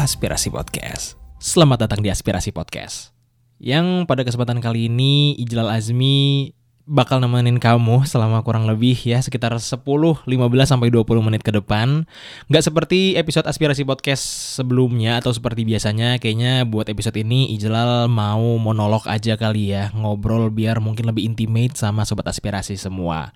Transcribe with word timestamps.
Aspirasi 0.00 0.48
Podcast. 0.48 1.20
Selamat 1.36 1.84
datang 1.84 2.00
di 2.00 2.08
Aspirasi 2.08 2.56
Podcast. 2.56 3.12
Yang 3.60 4.08
pada 4.08 4.24
kesempatan 4.24 4.56
kali 4.56 4.88
ini 4.88 5.36
Ijlal 5.36 5.68
Azmi 5.68 6.56
bakal 6.90 7.22
nemenin 7.22 7.62
kamu 7.62 8.02
selama 8.02 8.42
kurang 8.42 8.66
lebih 8.66 8.98
ya 9.06 9.22
sekitar 9.22 9.54
10, 9.54 9.78
15 9.86 10.26
sampai 10.66 10.90
20 10.90 11.06
menit 11.22 11.46
ke 11.46 11.54
depan. 11.54 12.02
Nggak 12.50 12.66
seperti 12.66 13.14
episode 13.14 13.46
aspirasi 13.46 13.86
podcast 13.86 14.26
sebelumnya 14.58 15.22
atau 15.22 15.30
seperti 15.30 15.62
biasanya 15.62 16.18
kayaknya 16.18 16.66
buat 16.66 16.90
episode 16.90 17.14
ini 17.22 17.54
Ijlal 17.54 18.10
mau 18.10 18.58
monolog 18.58 19.06
aja 19.06 19.38
kali 19.38 19.70
ya, 19.70 19.94
ngobrol 19.94 20.50
biar 20.50 20.82
mungkin 20.82 21.06
lebih 21.06 21.22
intimate 21.30 21.78
sama 21.78 22.02
sobat 22.02 22.26
aspirasi 22.26 22.74
semua. 22.74 23.30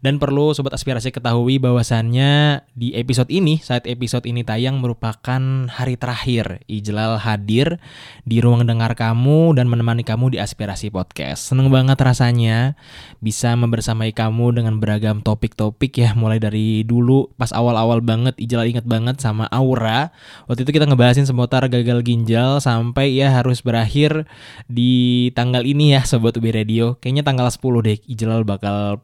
Dan 0.00 0.16
perlu 0.16 0.56
sobat 0.56 0.72
aspirasi 0.72 1.12
ketahui 1.12 1.60
bahwasannya 1.60 2.64
di 2.72 2.96
episode 2.96 3.28
ini 3.28 3.60
saat 3.60 3.84
episode 3.84 4.24
ini 4.24 4.40
tayang 4.40 4.80
merupakan 4.80 5.68
hari 5.68 6.00
terakhir 6.00 6.64
Ijlal 6.64 7.20
hadir 7.20 7.76
di 8.24 8.40
ruang 8.40 8.64
dengar 8.64 8.96
kamu 8.96 9.52
dan 9.52 9.68
menemani 9.68 10.00
kamu 10.00 10.32
di 10.32 10.38
aspirasi 10.40 10.88
podcast. 10.88 11.52
Seneng 11.52 11.68
banget 11.68 12.00
rasanya 12.00 12.72
bisa 13.18 13.54
membersamai 13.56 14.12
kamu 14.12 14.56
dengan 14.56 14.78
beragam 14.78 15.24
topik-topik 15.24 15.96
ya 15.96 16.12
mulai 16.12 16.36
dari 16.36 16.84
dulu 16.84 17.32
pas 17.34 17.50
awal-awal 17.50 18.04
banget 18.04 18.36
Ijal 18.36 18.68
inget 18.68 18.84
banget 18.84 19.18
sama 19.18 19.48
Aura. 19.48 20.12
Waktu 20.46 20.68
itu 20.68 20.76
kita 20.76 20.86
ngebahasin 20.86 21.24
seputar 21.24 21.66
gagal 21.72 22.04
ginjal 22.04 22.60
sampai 22.60 23.16
ya 23.16 23.32
harus 23.32 23.64
berakhir 23.64 24.28
di 24.68 25.28
tanggal 25.32 25.64
ini 25.64 25.96
ya 25.96 26.04
Sobat 26.04 26.36
UB 26.36 26.46
Radio. 26.52 27.00
Kayaknya 27.00 27.24
tanggal 27.24 27.48
10 27.48 27.86
deh 27.86 27.98
Ijal 28.06 28.44
bakal 28.44 29.00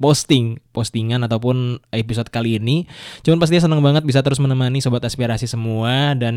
posting 0.00 0.56
postingan 0.72 1.20
ataupun 1.28 1.76
episode 1.92 2.32
kali 2.32 2.56
ini. 2.56 2.88
Cuman 3.20 3.36
pasti 3.36 3.60
senang 3.60 3.84
banget 3.84 4.02
bisa 4.08 4.24
terus 4.24 4.40
menemani 4.40 4.80
sobat 4.80 5.04
aspirasi 5.04 5.44
semua 5.44 6.16
dan 6.16 6.34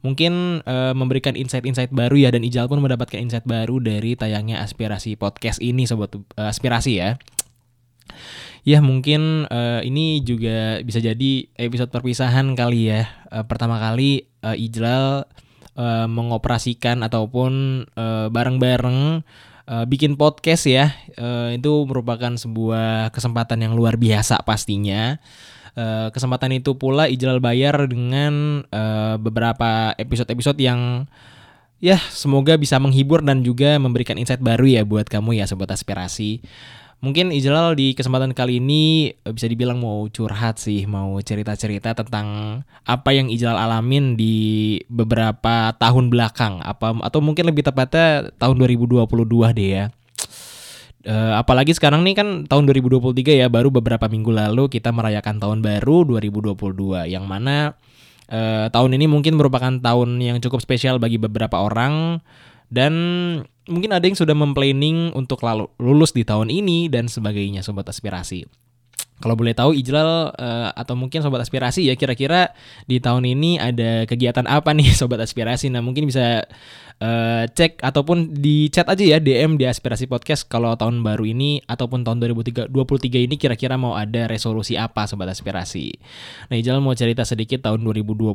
mungkin 0.00 0.62
uh, 0.62 0.94
memberikan 0.94 1.34
insight-insight 1.34 1.90
baru 1.90 2.14
ya 2.14 2.30
dan 2.30 2.46
Ijal 2.46 2.70
pun 2.70 2.78
mendapatkan 2.78 3.18
insight 3.18 3.42
baru 3.42 3.82
dari 3.82 4.14
tayangnya 4.14 4.62
aspirasi 4.62 5.18
podcast 5.18 5.58
ini 5.58 5.84
sobat 5.84 6.14
uh, 6.14 6.48
aspirasi 6.48 7.02
ya. 7.02 7.18
Ya 8.62 8.78
mungkin 8.78 9.50
uh, 9.50 9.82
ini 9.82 10.22
juga 10.22 10.78
bisa 10.86 11.02
jadi 11.02 11.50
episode 11.58 11.90
perpisahan 11.90 12.54
kali 12.54 12.94
ya. 12.94 13.10
Uh, 13.34 13.42
pertama 13.42 13.82
kali 13.82 14.30
uh, 14.46 14.54
Ijlal 14.54 15.26
uh, 15.74 16.06
mengoperasikan 16.06 17.02
ataupun 17.02 17.84
uh, 17.98 18.30
bareng-bareng 18.30 19.26
uh, 19.66 19.84
bikin 19.86 20.18
podcast 20.18 20.66
ya 20.66 20.94
uh, 21.18 21.52
itu 21.54 21.72
merupakan 21.86 22.32
sebuah 22.34 23.10
kesempatan 23.14 23.62
yang 23.62 23.74
luar 23.74 23.98
biasa 23.98 24.42
pastinya. 24.42 25.18
Uh, 25.72 26.12
kesempatan 26.12 26.52
itu 26.52 26.76
pula 26.76 27.08
Ijlal 27.08 27.40
bayar 27.40 27.88
dengan 27.88 28.60
uh, 28.68 29.16
beberapa 29.16 29.96
episode-episode 29.96 30.60
yang 30.60 31.08
ya 31.80 31.96
semoga 32.12 32.60
bisa 32.60 32.76
menghibur 32.76 33.24
dan 33.24 33.40
juga 33.40 33.80
memberikan 33.80 34.20
insight 34.20 34.44
baru 34.44 34.68
ya 34.68 34.82
buat 34.84 35.08
kamu 35.08 35.40
ya 35.40 35.48
sobat 35.48 35.72
aspirasi. 35.72 36.44
Mungkin 37.02 37.34
Ijlal 37.34 37.74
di 37.74 37.98
kesempatan 37.98 38.30
kali 38.30 38.62
ini 38.62 39.10
eh, 39.10 39.32
bisa 39.34 39.50
dibilang 39.50 39.82
mau 39.82 40.06
curhat 40.06 40.62
sih, 40.62 40.86
mau 40.86 41.18
cerita-cerita 41.18 41.98
tentang 41.98 42.62
apa 42.86 43.10
yang 43.10 43.26
Ijlal 43.26 43.58
alamin 43.58 44.14
di 44.14 44.78
beberapa 44.86 45.74
tahun 45.82 46.14
belakang, 46.14 46.62
apa 46.62 46.94
atau 47.02 47.18
mungkin 47.18 47.50
lebih 47.50 47.66
tepatnya 47.66 48.30
tahun 48.38 48.54
2022 48.54 49.02
deh 49.50 49.70
ya. 49.82 49.84
Uh, 51.02 51.34
apalagi 51.34 51.74
sekarang 51.74 52.06
nih 52.06 52.14
kan 52.14 52.46
tahun 52.46 52.70
2023 52.70 53.34
ya, 53.34 53.50
baru 53.50 53.74
beberapa 53.74 54.06
minggu 54.06 54.30
lalu 54.30 54.70
kita 54.70 54.94
merayakan 54.94 55.42
tahun 55.42 55.58
baru 55.58 56.06
2022 56.06 57.10
yang 57.10 57.26
mana 57.26 57.74
uh, 58.30 58.70
tahun 58.70 58.94
ini 58.94 59.10
mungkin 59.10 59.34
merupakan 59.34 59.74
tahun 59.82 60.22
yang 60.22 60.38
cukup 60.38 60.62
spesial 60.62 61.02
bagi 61.02 61.18
beberapa 61.18 61.58
orang 61.58 62.22
dan 62.70 62.94
mungkin 63.70 63.94
ada 63.94 64.04
yang 64.06 64.18
sudah 64.18 64.34
memplanning 64.34 65.14
untuk 65.14 65.42
lalu 65.44 65.70
lulus 65.78 66.10
di 66.14 66.26
tahun 66.26 66.50
ini 66.50 66.90
dan 66.90 67.06
sebagainya 67.06 67.62
sobat 67.62 67.86
aspirasi. 67.86 68.46
Kalau 69.22 69.38
boleh 69.38 69.54
tahu 69.54 69.70
Ijlal 69.78 70.34
uh, 70.34 70.70
atau 70.74 70.98
mungkin 70.98 71.22
sobat 71.22 71.46
aspirasi 71.46 71.86
ya 71.86 71.94
kira-kira 71.94 72.50
di 72.90 72.98
tahun 72.98 73.22
ini 73.22 73.62
ada 73.62 74.02
kegiatan 74.02 74.50
apa 74.50 74.74
nih 74.74 74.90
sobat 74.98 75.22
aspirasi? 75.22 75.70
Nah, 75.70 75.78
mungkin 75.78 76.10
bisa 76.10 76.42
uh, 76.98 77.46
cek 77.46 77.78
ataupun 77.86 78.34
di 78.34 78.66
chat 78.74 78.90
aja 78.90 78.98
ya 78.98 79.18
DM 79.22 79.62
di 79.62 79.70
aspirasi 79.70 80.10
podcast 80.10 80.50
kalau 80.50 80.74
tahun 80.74 81.06
baru 81.06 81.22
ini 81.22 81.62
ataupun 81.70 82.02
tahun 82.02 82.18
2023 82.18 82.74
ini 83.30 83.38
kira-kira 83.38 83.78
mau 83.78 83.94
ada 83.94 84.26
resolusi 84.26 84.74
apa 84.74 85.06
sobat 85.06 85.30
aspirasi. 85.30 85.94
Nah, 86.50 86.58
Ijlal 86.58 86.82
mau 86.82 86.98
cerita 86.98 87.22
sedikit 87.22 87.62
tahun 87.62 87.86
2022 87.86 88.34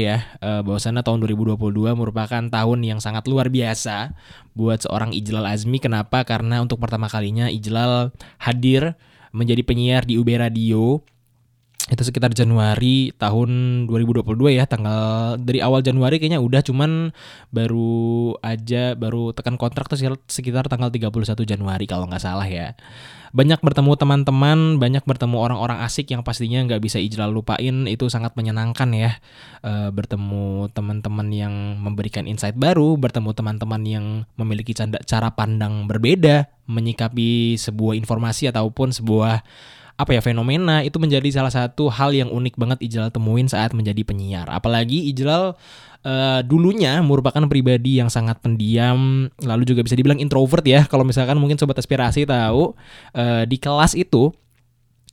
ya. 0.00 0.24
Uh, 0.40 0.64
bahwasannya 0.64 1.04
tahun 1.04 1.20
2022 1.20 1.60
merupakan 1.92 2.42
tahun 2.48 2.78
yang 2.80 2.96
sangat 2.96 3.28
luar 3.28 3.52
biasa 3.52 4.16
buat 4.56 4.80
seorang 4.88 5.12
Ijlal 5.12 5.44
Azmi. 5.44 5.76
Kenapa? 5.84 6.24
Karena 6.24 6.64
untuk 6.64 6.80
pertama 6.80 7.12
kalinya 7.12 7.52
Ijlal 7.52 8.08
hadir 8.40 8.96
menjadi 9.34 9.66
penyiar 9.66 10.06
di 10.06 10.14
UB 10.14 10.30
Radio 10.38 11.02
itu 11.84 12.00
sekitar 12.00 12.32
Januari 12.32 13.12
tahun 13.20 13.84
2022 13.92 14.56
ya 14.56 14.64
tanggal 14.64 15.36
dari 15.36 15.60
awal 15.60 15.84
Januari 15.84 16.16
kayaknya 16.16 16.40
udah 16.40 16.64
cuman 16.64 17.12
baru 17.52 18.32
aja 18.40 18.96
baru 18.96 19.36
tekan 19.36 19.60
kontrak 19.60 19.92
tuh 19.92 20.00
sekitar 20.24 20.64
tanggal 20.72 20.88
31 20.88 21.12
Januari 21.44 21.84
kalau 21.84 22.08
nggak 22.08 22.24
salah 22.24 22.48
ya. 22.48 22.72
Banyak 23.36 23.60
bertemu 23.60 24.00
teman-teman 24.00 24.80
banyak 24.80 25.04
bertemu 25.04 25.36
orang-orang 25.36 25.84
asik 25.84 26.08
yang 26.08 26.24
pastinya 26.24 26.64
nggak 26.64 26.80
bisa 26.80 26.96
Ijlal 26.96 27.36
lupain 27.36 27.84
itu 27.84 28.08
sangat 28.08 28.32
menyenangkan 28.32 28.88
ya. 28.96 29.20
E, 29.60 29.92
bertemu 29.92 30.72
teman-teman 30.72 31.28
yang 31.36 31.52
memberikan 31.84 32.24
insight 32.24 32.56
baru 32.56 32.96
bertemu 32.96 33.36
teman-teman 33.36 33.82
yang 33.84 34.06
memiliki 34.40 34.72
cara 35.04 35.28
pandang 35.36 35.84
berbeda 35.84 36.48
menyikapi 36.64 37.60
sebuah 37.60 37.92
informasi 38.00 38.48
ataupun 38.48 38.88
sebuah 38.96 39.44
apa 39.94 40.10
ya 40.10 40.20
fenomena 40.20 40.82
itu 40.82 40.98
menjadi 40.98 41.28
salah 41.30 41.54
satu 41.54 41.86
hal 41.86 42.10
yang 42.10 42.30
unik 42.30 42.58
banget 42.58 42.78
Ijlal 42.82 43.14
temuin 43.14 43.46
saat 43.46 43.70
menjadi 43.72 44.02
penyiar. 44.02 44.50
Apalagi 44.50 45.06
Ijlal 45.14 45.54
uh, 46.04 46.40
dulunya 46.42 46.98
merupakan 47.00 47.46
pribadi 47.46 48.02
yang 48.02 48.10
sangat 48.10 48.42
pendiam, 48.42 49.30
lalu 49.38 49.62
juga 49.62 49.86
bisa 49.86 49.94
dibilang 49.94 50.18
introvert 50.18 50.66
ya. 50.66 50.86
Kalau 50.90 51.06
misalkan 51.06 51.38
mungkin 51.38 51.56
sobat 51.56 51.78
aspirasi 51.78 52.26
tahu 52.26 52.74
uh, 53.14 53.42
di 53.46 53.56
kelas 53.56 53.94
itu 53.94 54.34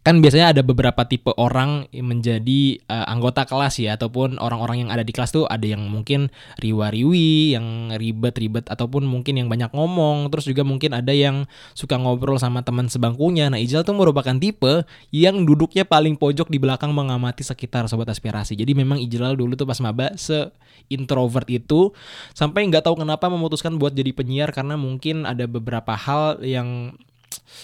kan 0.01 0.17
biasanya 0.17 0.57
ada 0.57 0.62
beberapa 0.66 1.06
tipe 1.06 1.29
orang 1.38 1.85
yang 1.94 2.09
menjadi 2.09 2.81
uh, 2.89 3.06
anggota 3.06 3.45
kelas 3.45 3.78
ya 3.78 3.94
ataupun 3.94 4.41
orang-orang 4.41 4.85
yang 4.85 4.89
ada 4.89 5.06
di 5.06 5.13
kelas 5.13 5.29
tuh 5.29 5.45
ada 5.45 5.62
yang 5.62 5.85
mungkin 5.94 6.34
riwa-riwi, 6.57 7.53
yang 7.53 7.94
ribet-ribet 7.94 8.66
ataupun 8.66 9.06
mungkin 9.06 9.38
yang 9.38 9.45
banyak 9.45 9.69
ngomong, 9.69 10.34
terus 10.34 10.50
juga 10.50 10.66
mungkin 10.66 10.97
ada 10.97 11.13
yang 11.13 11.45
suka 11.78 12.01
ngobrol 12.01 12.41
sama 12.41 12.66
teman 12.66 12.90
sebangkunya. 12.90 13.53
Nah, 13.53 13.61
Ijal 13.61 13.85
tuh 13.85 13.94
merupakan 13.94 14.34
tipe 14.41 14.90
yang 15.13 15.45
duduknya 15.45 15.85
paling 15.85 16.17
pojok 16.17 16.50
di 16.50 16.57
belakang 16.57 16.97
mengamati 16.97 17.45
sekitar 17.45 17.85
sobat 17.85 18.09
aspirasi. 18.09 18.57
Jadi 18.57 18.73
memang 18.73 18.97
Ijal 18.97 19.38
dulu 19.38 19.53
tuh 19.53 19.69
pas 19.69 19.78
maba 19.85 20.17
se 20.17 20.50
introvert 20.90 21.45
itu 21.47 21.94
sampai 22.34 22.66
nggak 22.67 22.90
tahu 22.90 23.06
kenapa 23.06 23.29
memutuskan 23.29 23.78
buat 23.78 23.94
jadi 23.94 24.11
penyiar 24.11 24.50
karena 24.50 24.75
mungkin 24.75 25.23
ada 25.23 25.45
beberapa 25.45 25.94
hal 25.94 26.41
yang 26.44 26.97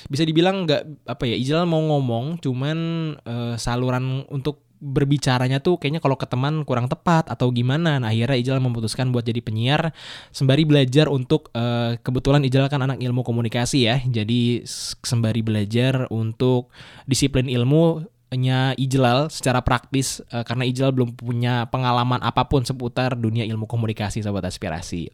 bisa 0.07 0.23
dibilang 0.23 0.65
nggak 0.67 1.07
apa 1.09 1.23
ya 1.27 1.35
Ijal 1.35 1.63
mau 1.69 1.81
ngomong 1.81 2.41
cuman 2.41 2.77
uh, 3.23 3.55
saluran 3.59 4.25
untuk 4.31 4.67
berbicaranya 4.77 5.57
tuh 5.57 5.81
kayaknya 5.81 5.97
kalau 5.97 6.13
ke 6.13 6.29
teman 6.29 6.61
kurang 6.61 6.85
tepat 6.85 7.27
atau 7.33 7.49
gimana. 7.49 7.97
Nah 7.97 8.13
akhirnya 8.13 8.37
Ijal 8.37 8.61
memutuskan 8.61 9.09
buat 9.09 9.25
jadi 9.25 9.41
penyiar 9.41 9.89
sembari 10.29 10.69
belajar 10.69 11.09
untuk 11.09 11.49
uh, 11.57 11.97
kebetulan 12.01 12.45
Ijal 12.45 12.69
kan 12.69 12.85
anak 12.85 13.01
ilmu 13.01 13.25
komunikasi 13.25 13.89
ya. 13.89 13.97
Jadi 14.05 14.61
sembari 15.01 15.41
belajar 15.41 16.05
untuk 16.13 16.69
disiplin 17.09 17.49
ilmu 17.49 18.05
nya 18.35 18.75
Ijlal 18.75 19.31
secara 19.31 19.63
praktis 19.63 20.19
uh, 20.35 20.43
karena 20.43 20.67
Ijlal 20.67 20.91
belum 20.91 21.15
punya 21.15 21.65
pengalaman 21.71 22.19
apa 22.19 22.43
pun 22.45 22.67
seputar 22.67 23.15
dunia 23.15 23.47
ilmu 23.47 23.65
komunikasi 23.71 24.19
sobat 24.19 24.43
aspirasi 24.43 25.07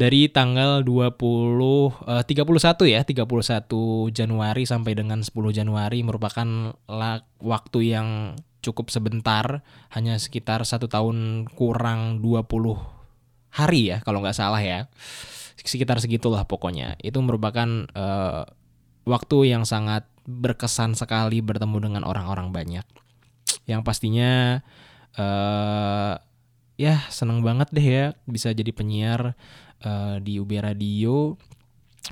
dari 0.00 0.32
tanggal 0.32 0.80
20 0.80 1.12
uh, 1.20 2.24
31 2.24 2.88
ya 2.88 3.04
31 3.04 3.20
Januari 4.16 4.64
sampai 4.64 4.96
dengan 4.96 5.20
10 5.20 5.28
Januari 5.52 6.00
merupakan 6.00 6.72
waktu 7.44 7.78
yang 7.84 8.08
cukup 8.64 8.88
sebentar. 8.88 9.60
Hanya 9.92 10.16
sekitar 10.16 10.64
satu 10.64 10.88
tahun 10.88 11.44
kurang 11.52 12.24
20 12.24 12.48
hari 13.52 13.92
ya 13.92 14.00
kalau 14.00 14.24
nggak 14.24 14.40
salah 14.40 14.64
ya. 14.64 14.88
Sekitar 15.60 16.00
segitulah 16.00 16.48
pokoknya. 16.48 16.96
Itu 17.04 17.20
merupakan 17.20 17.84
uh, 17.92 18.48
waktu 19.04 19.52
yang 19.52 19.68
sangat 19.68 20.08
berkesan 20.24 20.96
sekali 20.96 21.44
bertemu 21.44 21.76
dengan 21.76 22.02
orang-orang 22.08 22.56
banyak. 22.56 22.88
Yang 23.68 23.80
pastinya 23.84 24.64
uh, 25.20 26.16
ya 26.80 27.04
seneng 27.12 27.44
banget 27.44 27.68
deh 27.76 27.84
ya 27.84 28.06
bisa 28.24 28.56
jadi 28.56 28.72
penyiar 28.72 29.36
uh, 29.84 30.16
di 30.20 30.40
UB 30.40 30.50
Radio 30.60 31.36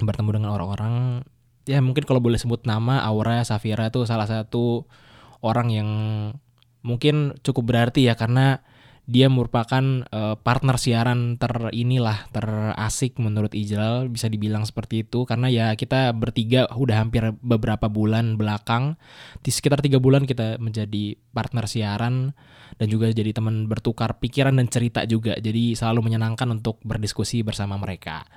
bertemu 0.01 0.41
dengan 0.41 0.51
orang-orang. 0.55 1.25
Ya 1.69 1.85
mungkin 1.85 2.09
kalau 2.09 2.21
boleh 2.21 2.41
sebut 2.41 2.65
nama 2.65 3.05
Aura 3.05 3.45
Safira 3.45 3.93
itu 3.93 4.05
salah 4.09 4.25
satu 4.25 4.89
orang 5.45 5.69
yang 5.69 5.91
mungkin 6.81 7.37
cukup 7.45 7.69
berarti 7.69 8.09
ya 8.09 8.17
karena 8.17 8.65
dia 9.09 9.33
merupakan 9.33 10.05
uh, 10.13 10.37
partner 10.37 10.77
siaran 10.77 11.41
ter 11.41 11.73
inilah 11.73 12.29
terasik 12.29 13.17
menurut 13.17 13.57
Ijlal 13.57 14.13
bisa 14.13 14.29
dibilang 14.29 14.69
seperti 14.69 15.09
itu. 15.09 15.25
Karena 15.25 15.49
ya 15.49 15.73
kita 15.73 16.13
bertiga 16.13 16.69
udah 16.77 17.09
hampir 17.09 17.33
beberapa 17.41 17.89
bulan 17.89 18.37
belakang. 18.37 19.01
Di 19.41 19.49
sekitar 19.49 19.81
tiga 19.81 19.97
bulan 19.97 20.29
kita 20.29 20.61
menjadi 20.61 21.17
partner 21.33 21.65
siaran 21.65 22.37
dan 22.77 22.87
juga 22.93 23.09
jadi 23.09 23.33
teman 23.33 23.65
bertukar 23.65 24.21
pikiran 24.21 24.61
dan 24.61 24.69
cerita 24.69 25.09
juga. 25.09 25.41
Jadi 25.41 25.73
selalu 25.73 26.13
menyenangkan 26.13 26.53
untuk 26.53 26.77
berdiskusi 26.85 27.41
bersama 27.41 27.81
mereka. 27.81 28.29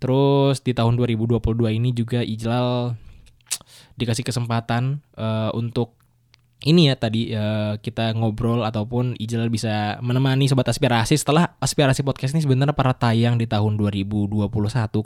Terus 0.00 0.64
di 0.64 0.72
tahun 0.72 0.96
2022 0.96 1.36
ini 1.76 1.92
juga 1.92 2.24
Ijlal 2.24 2.96
dikasih 4.00 4.24
kesempatan 4.24 5.04
uh, 5.20 5.52
untuk 5.52 5.97
ini 6.58 6.90
ya 6.90 6.98
tadi 6.98 7.30
uh, 7.30 7.78
kita 7.78 8.18
ngobrol 8.18 8.66
ataupun 8.66 9.14
Ijal 9.22 9.46
bisa 9.46 10.02
menemani 10.02 10.50
sobat 10.50 10.66
aspirasi 10.66 11.14
setelah 11.14 11.54
aspirasi 11.62 12.02
podcast 12.02 12.34
ini 12.34 12.42
sebenarnya 12.42 12.74
para 12.74 12.90
tayang 12.98 13.38
di 13.38 13.46
tahun 13.46 13.78
2021 13.78 14.42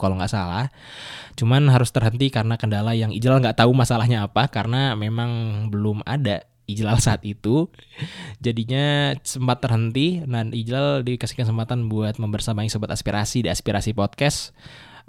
kalau 0.01 0.17
nggak 0.17 0.33
salah. 0.33 0.73
Cuman 1.37 1.69
harus 1.69 1.93
terhenti 1.93 2.33
karena 2.33 2.57
kendala 2.57 2.97
yang 2.97 3.13
Ijal 3.13 3.37
nggak 3.37 3.61
tahu 3.61 3.69
masalahnya 3.77 4.25
apa 4.25 4.49
karena 4.49 4.97
memang 4.97 5.29
belum 5.69 6.01
ada 6.09 6.41
Ijlal 6.63 6.95
saat 7.03 7.21
itu 7.27 7.67
jadinya 8.39 9.11
sempat 9.21 9.59
terhenti 9.59 10.23
dan 10.23 10.55
Ijlal 10.55 11.03
dikasih 11.03 11.43
kesempatan 11.43 11.91
buat 11.91 12.15
membersamai 12.15 12.71
sobat 12.71 12.95
aspirasi 12.95 13.43
di 13.43 13.49
aspirasi 13.51 13.91
podcast 13.91 14.55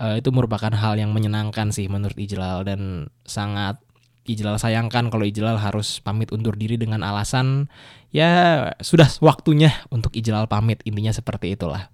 uh, 0.03 0.19
itu 0.19 0.35
merupakan 0.35 0.75
hal 0.75 0.99
yang 0.99 1.15
menyenangkan 1.15 1.71
sih 1.71 1.87
menurut 1.87 2.19
Ijlal 2.19 2.67
dan 2.67 3.07
sangat 3.23 3.79
Ijlal 4.25 4.57
sayangkan 4.57 5.13
kalau 5.13 5.29
Ijlal 5.29 5.61
harus 5.61 6.01
pamit 6.01 6.33
undur 6.33 6.57
diri 6.57 6.81
dengan 6.81 7.05
alasan 7.05 7.69
ya 8.09 8.73
sudah 8.81 9.09
waktunya 9.21 9.73
untuk 9.93 10.17
Ijlal 10.17 10.49
pamit 10.49 10.81
intinya 10.89 11.13
seperti 11.13 11.53
itulah. 11.53 11.93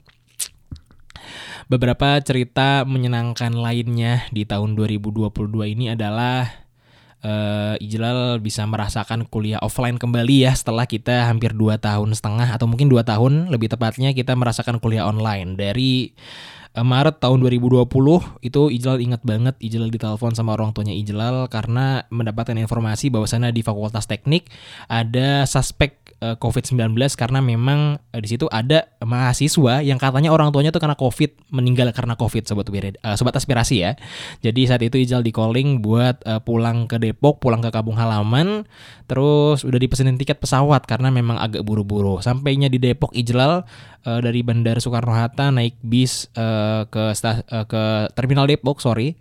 Beberapa 1.71 2.19
cerita 2.23 2.83
menyenangkan 2.83 3.55
lainnya 3.55 4.27
di 4.35 4.43
tahun 4.43 4.75
2022 4.75 5.31
ini 5.71 5.95
adalah 5.95 6.51
uh, 7.25 7.75
Ijlal 7.79 8.41
bisa 8.43 8.65
merasakan 8.67 9.29
kuliah 9.29 9.61
offline 9.63 9.97
kembali 9.97 10.51
ya 10.51 10.53
setelah 10.57 10.85
kita 10.89 11.31
hampir 11.31 11.55
2 11.55 11.79
tahun 11.79 12.11
setengah 12.17 12.55
atau 12.57 12.67
mungkin 12.67 12.91
2 12.91 13.07
tahun 13.07 13.33
lebih 13.53 13.71
tepatnya 13.71 14.11
kita 14.17 14.35
merasakan 14.35 14.83
kuliah 14.83 15.07
online 15.07 15.55
dari 15.55 16.13
Maret 16.71 17.19
tahun 17.19 17.43
2020 17.43 17.83
itu 18.47 18.63
Ijlal 18.71 19.03
ingat 19.03 19.27
banget 19.27 19.59
Ijlal 19.59 19.91
ditelepon 19.91 20.39
sama 20.39 20.55
orang 20.55 20.71
tuanya 20.71 20.95
Ijlal 20.95 21.51
karena 21.51 22.07
mendapatkan 22.15 22.55
informasi 22.55 23.11
bahwa 23.11 23.27
sana 23.27 23.51
di 23.51 23.67
Fakultas 23.67 24.07
Teknik 24.07 24.47
ada 24.87 25.43
suspek 25.51 25.99
eh, 26.23 26.39
COVID-19 26.39 26.95
karena 27.19 27.43
memang 27.43 27.99
uh, 27.99 28.21
di 28.23 28.29
situ 28.31 28.47
ada 28.55 28.87
mahasiswa 29.03 29.83
yang 29.83 29.99
katanya 29.99 30.31
orang 30.31 30.55
tuanya 30.55 30.71
tuh 30.71 30.79
karena 30.79 30.95
COVID 30.95 31.51
meninggal 31.51 31.91
karena 31.91 32.15
COVID 32.15 32.47
sobat 32.47 32.71
uh, 32.71 33.19
sobat 33.19 33.35
aspirasi 33.35 33.83
ya. 33.83 33.99
Jadi 34.39 34.71
saat 34.71 34.83
itu 34.87 34.95
Ijal 34.95 35.27
di 35.27 35.35
calling 35.35 35.83
buat 35.83 36.23
pulang 36.47 36.87
ke 36.87 37.03
Depok, 37.03 37.43
pulang 37.43 37.59
ke 37.59 37.75
kampung 37.75 37.99
halaman, 37.99 38.63
terus 39.11 39.67
udah 39.67 39.81
dipesenin 39.81 40.15
tiket 40.15 40.39
pesawat 40.39 40.87
karena 40.87 41.11
memang 41.11 41.35
agak 41.35 41.67
buru-buru. 41.67 42.23
Sampainya 42.23 42.71
di 42.71 42.79
Depok 42.79 43.11
Ijlal 43.11 43.67
uh, 44.07 44.21
dari 44.21 44.41
Bandara 44.41 44.81
Soekarno 44.81 45.13
Hatta 45.13 45.53
naik 45.53 45.77
bis 45.85 46.29
uh, 46.37 46.87
ke 46.89 47.13
uh, 47.13 47.65
ke 47.67 47.83
terminal 48.17 48.49
Depok, 48.49 48.81
sorry. 48.81 49.17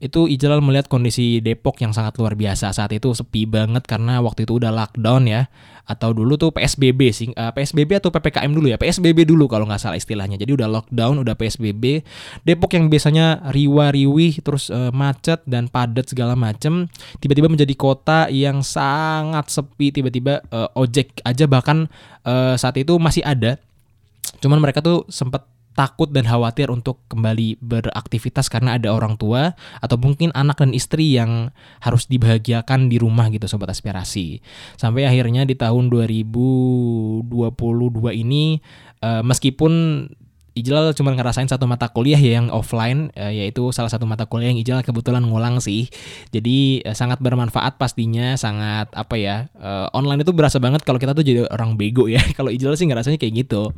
Itu 0.00 0.24
Ijlal 0.32 0.64
melihat 0.64 0.88
kondisi 0.88 1.44
Depok 1.44 1.76
yang 1.84 1.92
sangat 1.92 2.16
luar 2.16 2.32
biasa 2.32 2.72
saat 2.72 2.88
itu 2.96 3.12
sepi 3.12 3.44
banget 3.44 3.84
karena 3.84 4.24
waktu 4.24 4.48
itu 4.48 4.56
udah 4.56 4.72
lockdown 4.72 5.28
ya. 5.28 5.52
Atau 5.84 6.14
dulu 6.16 6.38
tuh 6.38 6.54
PSBB 6.54 7.10
sih 7.12 7.34
uh, 7.34 7.52
PSBB 7.52 8.00
atau 8.00 8.08
PPKM 8.08 8.48
dulu 8.48 8.72
ya? 8.72 8.80
PSBB 8.80 9.28
dulu 9.28 9.44
kalau 9.44 9.68
nggak 9.68 9.76
salah 9.76 10.00
istilahnya. 10.00 10.40
Jadi 10.40 10.56
udah 10.56 10.72
lockdown 10.72 11.20
udah 11.20 11.36
PSBB 11.36 12.00
Depok 12.48 12.72
yang 12.80 12.88
biasanya 12.88 13.44
riwa-riwih 13.52 14.40
terus 14.40 14.72
uh, 14.72 14.88
macet 14.88 15.44
dan 15.44 15.68
padat 15.68 16.08
segala 16.08 16.32
macem 16.32 16.88
tiba-tiba 17.20 17.52
menjadi 17.52 17.74
kota 17.76 18.32
yang 18.32 18.64
sangat 18.64 19.52
sepi. 19.52 19.92
Tiba-tiba 19.92 20.40
uh, 20.48 20.72
ojek 20.80 21.20
aja 21.28 21.44
bahkan 21.44 21.92
uh, 22.24 22.56
saat 22.56 22.80
itu 22.80 22.96
masih 22.96 23.20
ada 23.20 23.60
cuman 24.40 24.58
mereka 24.58 24.80
tuh 24.80 25.04
sempat 25.12 25.46
takut 25.80 26.10
dan 26.10 26.26
khawatir 26.26 26.68
untuk 26.68 27.00
kembali 27.06 27.56
beraktivitas 27.62 28.50
karena 28.50 28.76
ada 28.76 28.90
orang 28.90 29.14
tua 29.14 29.54
atau 29.78 29.96
mungkin 29.96 30.34
anak 30.34 30.60
dan 30.60 30.74
istri 30.74 31.14
yang 31.14 31.54
harus 31.80 32.10
dibahagiakan 32.10 32.90
di 32.90 32.98
rumah 32.98 33.30
gitu 33.30 33.46
sobat 33.46 33.70
aspirasi. 33.70 34.42
Sampai 34.74 35.06
akhirnya 35.06 35.46
di 35.46 35.54
tahun 35.54 35.88
2022 35.88 37.22
ini 38.12 38.58
uh, 39.00 39.22
meskipun 39.22 39.72
Ijlal 40.60 40.92
cuma 40.92 41.16
ngerasain 41.16 41.48
satu 41.48 41.64
mata 41.64 41.88
kuliah 41.88 42.20
ya 42.20 42.36
yang 42.36 42.52
offline 42.52 43.08
uh, 43.16 43.32
yaitu 43.32 43.72
salah 43.72 43.88
satu 43.88 44.04
mata 44.04 44.28
kuliah 44.28 44.52
yang 44.52 44.60
Ijlal 44.60 44.84
kebetulan 44.84 45.24
ngulang 45.24 45.56
sih. 45.64 45.88
Jadi 46.28 46.84
uh, 46.84 46.92
sangat 46.92 47.24
bermanfaat 47.24 47.80
pastinya, 47.80 48.36
sangat 48.36 48.92
apa 48.92 49.16
ya? 49.16 49.48
Uh, 49.56 49.88
online 49.96 50.20
itu 50.20 50.36
berasa 50.36 50.60
banget 50.60 50.84
kalau 50.84 51.00
kita 51.00 51.16
tuh 51.16 51.24
jadi 51.24 51.48
orang 51.48 51.80
bego 51.80 52.06
ya. 52.06 52.20
kalau 52.38 52.52
Ijlal 52.52 52.76
sih 52.76 52.84
ngerasanya 52.84 53.16
kayak 53.16 53.48
gitu. 53.48 53.72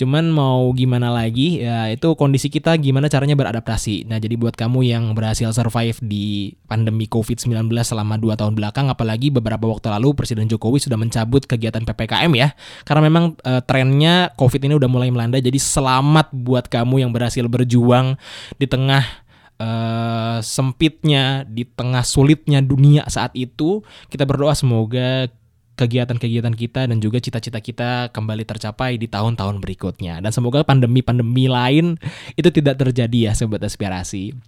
Cuman 0.00 0.32
mau 0.32 0.72
gimana 0.72 1.12
lagi 1.12 1.60
ya 1.60 1.92
itu 1.92 2.16
kondisi 2.16 2.48
kita 2.48 2.72
gimana 2.80 3.12
caranya 3.12 3.36
beradaptasi. 3.36 4.08
Nah, 4.08 4.16
jadi 4.16 4.40
buat 4.40 4.56
kamu 4.56 4.80
yang 4.86 5.04
berhasil 5.12 5.52
survive 5.52 6.00
di 6.00 6.56
pandemi 6.64 7.04
Covid-19 7.04 7.68
selama 7.84 8.16
2 8.16 8.40
tahun 8.40 8.54
belakang 8.56 8.88
apalagi 8.88 9.28
beberapa 9.28 9.68
waktu 9.68 9.92
lalu 9.92 10.16
Presiden 10.16 10.48
Jokowi 10.48 10.80
sudah 10.80 10.96
mencabut 10.96 11.44
kegiatan 11.44 11.84
PPKM 11.84 12.32
ya. 12.32 12.48
Karena 12.86 13.02
memang 13.04 13.36
trennya 13.68 14.30
Covid 14.38 14.62
ini 14.64 14.74
udah 14.78 14.88
mulai 14.88 15.10
melanda 15.10 15.36
jadi 15.42 15.58
selama 15.58 16.13
selamat 16.14 16.30
buat 16.30 16.70
kamu 16.70 17.02
yang 17.02 17.10
berhasil 17.10 17.42
berjuang 17.50 18.14
di 18.54 18.70
tengah 18.70 19.02
uh, 19.58 20.38
sempitnya, 20.46 21.42
di 21.42 21.66
tengah 21.66 22.06
sulitnya 22.06 22.62
dunia 22.62 23.02
saat 23.10 23.34
itu. 23.34 23.82
Kita 24.06 24.22
berdoa 24.22 24.54
semoga 24.54 25.26
kegiatan-kegiatan 25.74 26.54
kita 26.54 26.86
dan 26.86 27.02
juga 27.02 27.18
cita-cita 27.18 27.58
kita 27.58 28.14
kembali 28.14 28.46
tercapai 28.46 28.94
di 28.94 29.10
tahun-tahun 29.10 29.58
berikutnya. 29.58 30.22
Dan 30.22 30.30
semoga 30.30 30.62
pandemi-pandemi 30.62 31.50
lain 31.50 31.98
itu 32.38 32.46
tidak 32.54 32.78
terjadi 32.78 33.18
ya 33.26 33.32
sobat 33.34 33.66
aspirasi. 33.66 34.38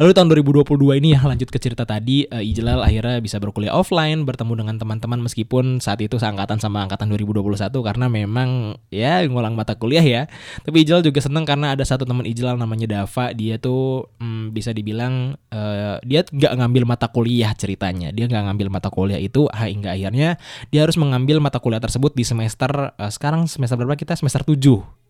Lalu 0.00 0.10
tahun 0.16 0.28
2022 0.32 1.00
ini 1.00 1.08
ya 1.12 1.20
lanjut 1.24 1.48
ke 1.52 1.58
cerita 1.60 1.84
tadi 1.84 2.24
uh, 2.28 2.40
Ijlal 2.40 2.80
akhirnya 2.80 3.20
bisa 3.20 3.36
berkuliah 3.36 3.74
offline 3.74 4.24
bertemu 4.24 4.64
dengan 4.64 4.76
teman-teman 4.80 5.20
meskipun 5.24 5.78
saat 5.78 6.00
itu 6.00 6.16
seangkatan 6.16 6.56
sama 6.56 6.88
angkatan 6.88 7.12
2021 7.12 7.68
karena 7.70 8.06
memang 8.08 8.80
ya 8.88 9.22
ngulang 9.28 9.52
mata 9.52 9.76
kuliah 9.76 10.02
ya. 10.04 10.22
Tapi 10.64 10.84
Ijlal 10.88 11.04
juga 11.04 11.20
seneng 11.20 11.44
karena 11.44 11.76
ada 11.76 11.84
satu 11.84 12.08
teman 12.08 12.24
Ijlal 12.24 12.56
namanya 12.56 12.88
Dava 12.88 13.32
dia 13.36 13.60
tuh 13.60 14.08
hmm, 14.20 14.56
bisa 14.56 14.72
dibilang 14.72 15.36
uh, 15.52 16.00
dia 16.02 16.24
nggak 16.24 16.52
ngambil 16.56 16.82
mata 16.88 17.06
kuliah 17.12 17.52
ceritanya. 17.52 18.10
Dia 18.10 18.26
nggak 18.26 18.44
ngambil 18.50 18.68
mata 18.72 18.88
kuliah 18.88 19.20
itu 19.20 19.46
hingga 19.52 19.92
akhirnya 19.92 20.40
dia 20.72 20.80
harus 20.82 20.96
mengambil 20.96 21.38
mata 21.44 21.60
kuliah 21.60 21.82
tersebut 21.82 22.16
di 22.16 22.24
semester 22.24 22.96
uh, 22.96 23.10
sekarang 23.12 23.44
semester 23.46 23.76
berapa 23.76 23.96
kita 23.96 24.16
semester 24.16 24.42
7 24.42 25.00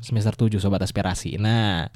semester 0.00 0.34
7 0.46 0.62
sobat 0.62 0.82
aspirasi. 0.84 1.40
Nah, 1.40 1.88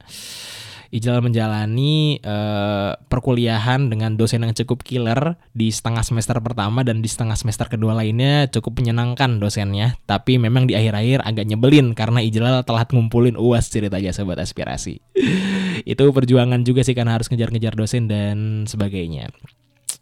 Ijal 0.90 1.22
menjalani 1.22 2.18
uh, 2.26 2.98
perkuliahan 3.06 3.94
dengan 3.94 4.18
dosen 4.18 4.42
yang 4.42 4.50
cukup 4.50 4.82
killer 4.82 5.38
di 5.54 5.70
setengah 5.70 6.02
semester 6.02 6.34
pertama 6.42 6.82
dan 6.82 6.98
di 6.98 7.06
setengah 7.06 7.38
semester 7.38 7.70
kedua 7.70 7.94
lainnya 7.94 8.50
cukup 8.50 8.82
menyenangkan 8.82 9.38
dosennya. 9.38 9.94
Tapi 10.10 10.42
memang 10.42 10.66
di 10.66 10.74
akhir-akhir 10.74 11.22
agak 11.22 11.46
nyebelin 11.46 11.94
karena 11.94 12.18
Ijlal 12.26 12.66
telah 12.66 12.82
ngumpulin 12.90 13.38
uas 13.38 13.70
ceritanya 13.70 14.10
sobat 14.10 14.42
aspirasi. 14.42 14.98
Itu 15.94 16.10
perjuangan 16.10 16.66
juga 16.66 16.82
sih 16.82 16.98
karena 16.98 17.14
harus 17.14 17.30
ngejar-ngejar 17.30 17.78
dosen 17.78 18.10
dan 18.10 18.66
sebagainya. 18.66 19.30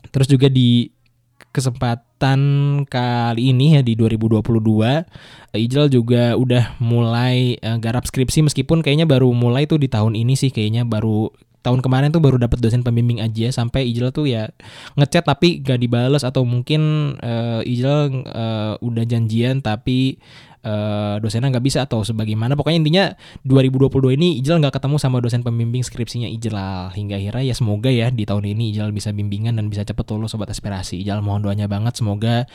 Terus 0.08 0.24
juga 0.24 0.48
di 0.48 0.88
kesempatan 1.50 2.40
kali 2.86 3.52
ini 3.56 3.78
ya 3.78 3.82
di 3.82 3.96
2022 3.96 4.44
Ijal 5.56 5.86
juga 5.88 6.36
udah 6.36 6.76
mulai 6.78 7.56
uh, 7.64 7.80
garap 7.80 8.04
skripsi 8.04 8.44
meskipun 8.44 8.84
kayaknya 8.84 9.08
baru 9.08 9.32
mulai 9.32 9.64
tuh 9.64 9.80
di 9.80 9.88
tahun 9.88 10.14
ini 10.14 10.36
sih 10.36 10.52
kayaknya 10.52 10.84
baru 10.84 11.32
tahun 11.68 11.84
kemarin 11.84 12.08
tuh 12.08 12.24
baru 12.24 12.40
dapat 12.40 12.64
dosen 12.64 12.80
pembimbing 12.80 13.20
aja 13.20 13.52
sampai 13.52 13.84
Ijal 13.92 14.08
tuh 14.08 14.24
ya 14.24 14.48
ngechat 14.96 15.28
tapi 15.28 15.60
gak 15.60 15.76
dibales 15.76 16.24
atau 16.24 16.48
mungkin 16.48 17.14
uh, 17.20 17.60
Ijal 17.60 18.24
uh, 18.24 18.80
udah 18.80 19.04
janjian 19.04 19.60
tapi 19.60 20.16
uh, 20.64 21.16
dosennya 21.20 21.52
nggak 21.52 21.64
bisa 21.64 21.84
atau 21.84 22.02
sebagaimana. 22.02 22.56
Pokoknya 22.56 22.78
intinya 22.80 23.04
2022 23.46 24.16
ini 24.18 24.28
Ijal 24.40 24.58
nggak 24.62 24.80
ketemu 24.80 24.96
sama 24.98 25.20
dosen 25.22 25.44
pembimbing 25.44 25.84
skripsinya 25.84 26.26
Ijal. 26.26 26.90
Hingga 26.94 27.14
akhirnya 27.18 27.44
ya 27.52 27.54
semoga 27.54 27.90
ya 27.92 28.08
di 28.10 28.24
tahun 28.24 28.48
ini 28.56 28.74
Ijal 28.74 28.90
bisa 28.90 29.12
bimbingan 29.14 29.58
dan 29.58 29.68
bisa 29.70 29.84
cepet 29.84 30.04
lulus 30.14 30.34
sobat 30.34 30.50
aspirasi. 30.50 30.98
Ijal 30.98 31.20
mohon 31.22 31.44
doanya 31.44 31.70
banget 31.70 31.98
semoga 31.98 32.48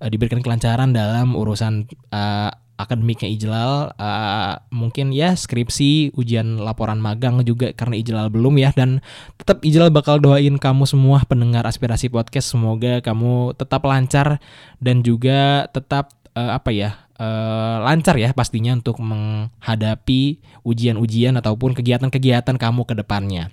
uh, 0.00 0.08
diberikan 0.08 0.40
kelancaran 0.40 0.94
dalam 0.94 1.34
urusan 1.34 1.90
uh, 2.14 2.52
akademiknya 2.82 3.28
Ijlal 3.28 3.92
uh, 3.94 4.54
mungkin 4.72 5.12
ya 5.12 5.36
skripsi 5.36 6.16
ujian 6.16 6.60
laporan 6.60 6.98
magang 6.98 7.40
juga 7.44 7.70
karena 7.76 8.00
Ijlal 8.00 8.28
belum 8.32 8.56
ya 8.56 8.72
dan 8.72 9.04
tetap 9.36 9.60
Ijlal 9.60 9.92
bakal 9.92 10.18
doain 10.18 10.56
kamu 10.56 10.88
semua 10.88 11.22
pendengar 11.28 11.68
aspirasi 11.68 12.08
podcast 12.08 12.56
semoga 12.56 13.04
kamu 13.04 13.54
tetap 13.54 13.84
lancar 13.84 14.40
dan 14.80 15.04
juga 15.04 15.68
tetap 15.70 16.12
uh, 16.34 16.56
apa 16.56 16.70
ya 16.72 16.90
uh, 17.20 17.76
lancar 17.84 18.16
ya 18.16 18.32
pastinya 18.32 18.72
untuk 18.72 18.98
menghadapi 18.98 20.40
ujian-ujian 20.64 21.36
ataupun 21.36 21.76
kegiatan-kegiatan 21.76 22.56
kamu 22.56 22.82
ke 22.88 22.94
depannya. 22.96 23.52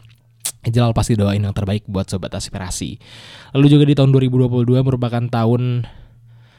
Jalal 0.68 0.92
pasti 0.92 1.16
doain 1.16 1.40
yang 1.40 1.56
terbaik 1.56 1.88
buat 1.88 2.12
sobat 2.12 2.34
aspirasi. 2.36 3.00
Lalu 3.56 3.68
juga 3.72 3.84
di 3.88 3.96
tahun 3.96 4.12
2022 4.12 4.68
merupakan 4.84 5.24
tahun 5.24 5.88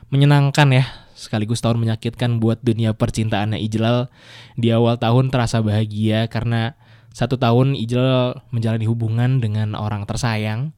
menyenangkan 0.08 0.68
ya, 0.72 0.84
sekaligus 1.18 1.58
tahun 1.58 1.82
menyakitkan 1.82 2.38
buat 2.38 2.62
dunia 2.62 2.94
percintaannya 2.94 3.58
Ijlal. 3.58 4.08
Di 4.54 4.70
awal 4.70 4.96
tahun 4.96 5.34
terasa 5.34 5.58
bahagia 5.60 6.30
karena 6.30 6.78
satu 7.10 7.34
tahun 7.34 7.74
Ijlal 7.74 8.46
menjalani 8.54 8.86
hubungan 8.86 9.42
dengan 9.42 9.74
orang 9.74 10.06
tersayang. 10.06 10.72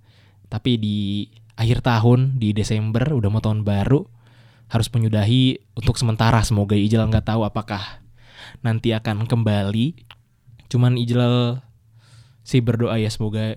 Tapi 0.50 0.80
di 0.80 0.98
akhir 1.54 1.84
tahun 1.84 2.40
di 2.40 2.56
Desember 2.56 3.04
udah 3.12 3.28
mau 3.30 3.44
tahun 3.44 3.62
baru 3.62 4.02
harus 4.70 4.86
menyudahi 4.88 5.76
untuk 5.76 5.98
sementara 5.98 6.40
semoga 6.46 6.78
Ijlal 6.78 7.10
nggak 7.10 7.26
tahu 7.30 7.44
apakah 7.44 8.00
nanti 8.64 8.96
akan 8.96 9.28
kembali. 9.28 9.94
Cuman 10.72 10.96
Ijlal 10.96 11.60
sih 12.40 12.64
berdoa 12.64 12.96
ya 12.96 13.12
semoga 13.12 13.54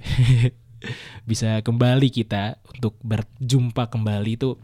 bisa 1.29 1.63
kembali 1.63 2.11
kita 2.11 2.59
untuk 2.67 2.99
berjumpa 2.99 3.87
kembali 3.87 4.35
itu 4.35 4.59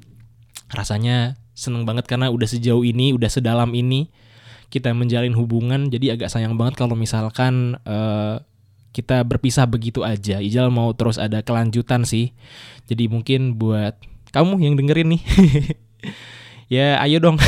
rasanya 0.70 1.36
seneng 1.58 1.84
banget 1.84 2.08
karena 2.08 2.32
udah 2.32 2.48
sejauh 2.48 2.88
ini 2.88 3.12
udah 3.12 3.28
sedalam 3.28 3.68
ini 3.76 4.08
kita 4.70 4.94
menjalin 4.94 5.34
hubungan. 5.34 5.90
Jadi 5.90 6.14
agak 6.14 6.30
sayang 6.30 6.56
banget 6.56 6.78
kalau 6.78 6.94
misalkan 6.94 7.82
uh, 7.84 8.40
kita 8.94 9.26
berpisah 9.26 9.66
begitu 9.66 10.06
aja. 10.06 10.40
Ijal 10.40 10.70
mau 10.70 10.94
terus 10.94 11.18
ada 11.18 11.42
kelanjutan 11.42 12.06
sih. 12.06 12.32
Jadi 12.86 13.10
mungkin 13.10 13.58
buat 13.58 13.98
kamu 14.32 14.62
yang 14.62 14.78
dengerin 14.78 15.18
nih. 15.18 15.24
Ya 16.70 17.02
ayo 17.02 17.18
dong. 17.18 17.42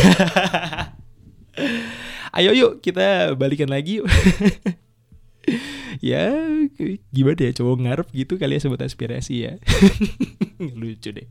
Ayo 2.34 2.58
yuk 2.58 2.82
kita 2.82 3.38
balikan 3.38 3.70
lagi 3.70 4.02
ya 6.02 6.34
gimana 7.14 7.38
ya 7.38 7.54
cowok 7.54 7.86
ngarep 7.86 8.08
gitu 8.18 8.42
kali 8.42 8.58
ya 8.58 8.66
sobat 8.66 8.82
aspirasi 8.82 9.46
ya. 9.46 9.62
Lucu 10.58 11.14
deh 11.14 11.30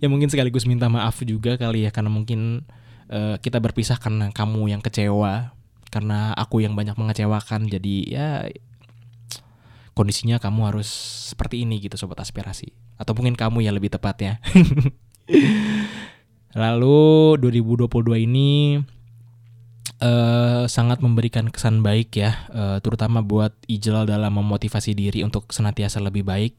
ya 0.00 0.08
mungkin 0.08 0.32
sekaligus 0.32 0.64
minta 0.64 0.88
maaf 0.88 1.20
juga 1.22 1.60
kali 1.60 1.84
ya 1.86 1.90
karena 1.92 2.08
mungkin 2.08 2.64
uh, 3.12 3.36
kita 3.38 3.60
berpisah 3.60 4.00
karena 4.00 4.32
kamu 4.32 4.72
yang 4.72 4.80
kecewa 4.80 5.52
karena 5.90 6.32
aku 6.38 6.62
yang 6.62 6.78
banyak 6.78 6.94
mengecewakan. 6.96 7.66
Jadi 7.66 8.14
ya 8.14 8.46
kondisinya 9.92 10.38
kamu 10.40 10.72
harus 10.72 10.88
seperti 11.34 11.66
ini 11.66 11.82
gitu 11.82 11.98
sobat 11.98 12.22
aspirasi. 12.22 12.72
Atau 12.96 13.12
mungkin 13.18 13.36
kamu 13.36 13.66
yang 13.66 13.76
lebih 13.76 13.90
tepatnya. 13.92 14.38
Lalu 16.50 17.38
2022 17.38 18.26
ini 18.26 18.82
uh, 20.02 20.64
sangat 20.66 20.98
memberikan 20.98 21.46
kesan 21.46 21.84
baik 21.86 22.18
ya, 22.18 22.50
uh, 22.50 22.78
terutama 22.82 23.22
buat 23.22 23.54
Ijlal 23.70 24.10
dalam 24.10 24.34
memotivasi 24.34 24.98
diri 24.98 25.22
untuk 25.22 25.54
senantiasa 25.54 26.02
lebih 26.02 26.26
baik, 26.26 26.58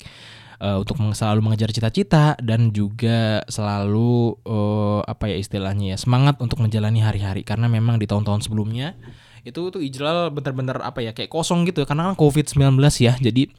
uh, 0.61 0.77
untuk 0.77 1.01
selalu 1.17 1.41
mengejar 1.41 1.73
cita-cita 1.73 2.37
dan 2.37 2.69
juga 2.69 3.41
selalu 3.49 4.37
uh, 4.45 5.01
apa 5.09 5.33
ya 5.33 5.41
istilahnya 5.41 5.93
ya 5.93 5.97
semangat 5.97 6.37
untuk 6.37 6.61
menjalani 6.61 7.01
hari-hari. 7.01 7.41
Karena 7.41 7.65
memang 7.65 7.97
di 7.97 8.05
tahun-tahun 8.05 8.45
sebelumnya 8.45 8.93
itu 9.41 9.73
tuh 9.73 9.81
Ijlal 9.81 10.29
bener-bener 10.29 10.77
apa 10.85 11.01
ya 11.01 11.17
kayak 11.17 11.33
kosong 11.33 11.65
gitu 11.65 11.81
karena 11.89 12.13
kan 12.13 12.15
COVID-19 12.21 12.77
ya 13.01 13.17
jadi 13.17 13.49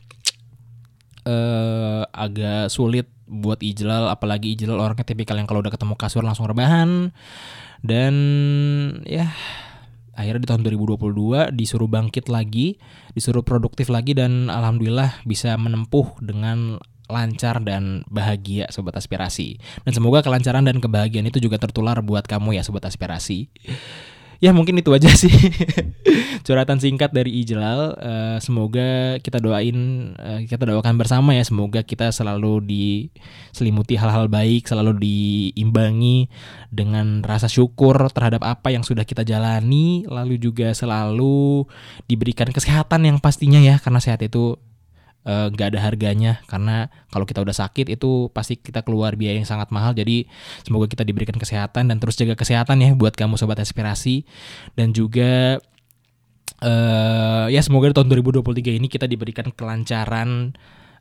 uh, 1.27 2.07
agak 2.15 2.71
sulit 2.71 3.11
buat 3.27 3.59
Ijlal. 3.59 4.07
Apalagi 4.09 4.55
Ijlal 4.55 4.79
orangnya 4.79 5.03
tipikal 5.03 5.35
yang 5.35 5.51
kalau 5.51 5.61
udah 5.61 5.75
ketemu 5.75 5.99
kasur 5.99 6.23
langsung 6.23 6.47
rebahan. 6.47 7.11
Dan 7.83 8.15
ya 9.03 9.35
akhirnya 10.15 10.47
di 10.47 10.49
tahun 10.49 10.63
2022 10.63 11.51
disuruh 11.57 11.91
bangkit 11.91 12.31
lagi, 12.31 12.79
disuruh 13.17 13.43
produktif 13.43 13.91
lagi 13.91 14.15
dan 14.15 14.47
alhamdulillah 14.53 15.25
bisa 15.27 15.59
menempuh 15.59 16.15
dengan 16.23 16.79
lancar 17.13 17.61
dan 17.61 18.03
bahagia 18.09 18.73
sobat 18.73 18.97
aspirasi. 18.97 19.61
Dan 19.85 19.93
semoga 19.93 20.25
kelancaran 20.25 20.65
dan 20.65 20.81
kebahagiaan 20.81 21.29
itu 21.29 21.39
juga 21.39 21.61
tertular 21.61 22.01
buat 22.01 22.25
kamu 22.25 22.57
ya 22.57 22.65
sobat 22.65 22.89
aspirasi. 22.89 23.53
Ya 24.43 24.51
mungkin 24.51 24.75
itu 24.75 24.91
aja 24.91 25.07
sih. 25.15 25.31
Curhatan 26.47 26.83
singkat 26.83 27.15
dari 27.15 27.31
Ijlal 27.47 27.95
uh, 27.95 28.39
semoga 28.43 29.23
kita 29.23 29.39
doain 29.39 30.11
uh, 30.19 30.43
kita 30.43 30.67
doakan 30.67 30.99
bersama 30.99 31.31
ya. 31.31 31.47
Semoga 31.47 31.87
kita 31.87 32.11
selalu 32.11 32.59
diselimuti 32.67 33.95
hal-hal 33.95 34.27
baik 34.27 34.67
selalu 34.67 34.99
diimbangi 34.99 36.27
dengan 36.75 37.23
rasa 37.23 37.47
syukur 37.47 38.11
terhadap 38.11 38.43
apa 38.43 38.75
yang 38.75 38.83
sudah 38.83 39.07
kita 39.07 39.23
jalani 39.23 40.11
lalu 40.11 40.43
juga 40.43 40.75
selalu 40.75 41.71
diberikan 42.11 42.51
kesehatan 42.51 43.07
yang 43.07 43.23
pastinya 43.23 43.63
ya 43.63 43.79
karena 43.79 44.03
sehat 44.03 44.27
itu 44.27 44.59
Eh, 44.59 44.72
nggak 45.25 45.67
uh, 45.67 45.71
ada 45.75 45.81
harganya. 45.81 46.43
Karena 46.51 46.91
kalau 47.11 47.23
kita 47.23 47.43
udah 47.43 47.55
sakit 47.55 47.91
itu 47.93 48.31
pasti 48.35 48.59
kita 48.59 48.83
keluar 48.83 49.15
biaya 49.15 49.39
yang 49.39 49.49
sangat 49.49 49.71
mahal. 49.71 49.95
Jadi 49.95 50.27
semoga 50.67 50.91
kita 50.91 51.07
diberikan 51.07 51.39
kesehatan 51.39 51.91
dan 51.91 51.97
terus 52.03 52.19
jaga 52.19 52.35
kesehatan 52.35 52.83
ya 52.83 52.91
buat 52.95 53.15
kamu 53.15 53.39
sobat 53.39 53.63
aspirasi. 53.63 54.27
Dan 54.75 54.91
juga 54.91 55.63
uh, 56.63 57.47
ya 57.51 57.61
semoga 57.63 57.91
di 57.91 57.95
tahun 57.95 58.09
2023 58.11 58.79
ini 58.79 58.87
kita 58.91 59.07
diberikan 59.07 59.51
kelancaran 59.55 60.55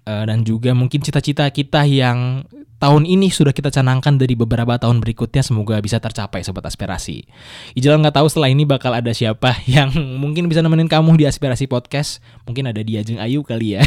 uh, 0.06 0.24
dan 0.26 0.42
juga 0.46 0.74
mungkin 0.74 1.02
cita-cita 1.02 1.50
kita 1.50 1.86
yang 1.86 2.46
tahun 2.82 3.06
ini 3.06 3.30
sudah 3.30 3.54
kita 3.54 3.70
canangkan 3.70 4.18
dari 4.18 4.34
beberapa 4.34 4.74
tahun 4.82 5.06
berikutnya 5.06 5.46
semoga 5.46 5.78
bisa 5.78 6.02
tercapai 6.02 6.42
sobat 6.42 6.66
aspirasi. 6.66 7.30
Ijal 7.78 8.02
nggak 8.02 8.18
tahu 8.18 8.26
setelah 8.26 8.50
ini 8.50 8.66
bakal 8.66 8.90
ada 8.98 9.14
siapa 9.14 9.54
yang 9.70 9.94
mungkin 10.18 10.50
bisa 10.50 10.66
nemenin 10.66 10.90
kamu 10.90 11.14
di 11.22 11.30
aspirasi 11.30 11.70
podcast. 11.70 12.26
Mungkin 12.50 12.74
ada 12.74 12.82
dia 12.82 13.06
Jeng 13.06 13.22
Ayu 13.22 13.46
kali 13.46 13.78
ya. 13.78 13.86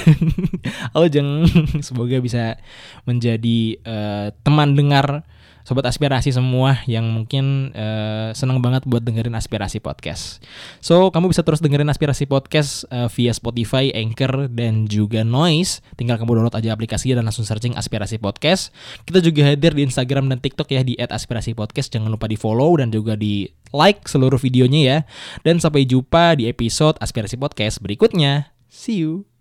oh 0.97 1.11
Jeng, 1.11 1.51
semoga 1.87 2.23
bisa 2.23 2.55
menjadi 3.03 3.83
uh, 3.83 4.27
teman 4.47 4.79
dengar 4.79 5.27
sobat 5.65 5.89
aspirasi 5.89 6.29
semua 6.31 6.85
yang 6.85 7.09
mungkin 7.09 7.73
uh, 7.73 8.31
senang 8.37 8.61
banget 8.61 8.85
buat 8.85 9.01
dengerin 9.01 9.33
aspirasi 9.33 9.81
podcast. 9.81 10.45
So, 10.85 11.09
kamu 11.09 11.33
bisa 11.33 11.41
terus 11.41 11.65
dengerin 11.65 11.89
aspirasi 11.89 12.29
podcast 12.29 12.85
uh, 12.93 13.09
via 13.09 13.33
Spotify, 13.33 13.89
Anchor, 13.97 14.53
dan 14.53 14.85
juga 14.85 15.25
Noise. 15.25 15.81
Tinggal 15.97 16.21
kamu 16.21 16.37
download 16.37 16.55
aja 16.55 16.77
aplikasinya 16.77 17.25
dan 17.25 17.25
langsung 17.33 17.49
searching 17.49 17.73
aspirasi 17.75 18.21
podcast. 18.21 18.71
Kita 19.09 19.25
juga 19.25 19.49
hadir 19.49 19.73
di 19.73 19.89
Instagram 19.89 20.29
dan 20.29 20.39
TikTok 20.45 20.69
ya 20.69 20.85
di 20.85 20.95
@aspirasi 21.01 21.57
podcast. 21.57 21.89
Jangan 21.89 22.13
lupa 22.13 22.29
di 22.29 22.37
follow 22.37 22.77
dan 22.77 22.93
juga 22.93 23.17
di 23.17 23.49
like 23.73 24.05
seluruh 24.05 24.39
videonya 24.39 24.81
ya. 24.85 24.99
Dan 25.43 25.59
sampai 25.59 25.89
jumpa 25.89 26.37
di 26.37 26.47
episode 26.47 27.01
aspirasi 27.01 27.41
podcast 27.41 27.81
berikutnya. 27.81 28.53
See 28.69 29.01
you. 29.01 29.34